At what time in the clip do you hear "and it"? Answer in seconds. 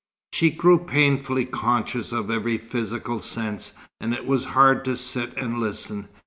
3.99-4.25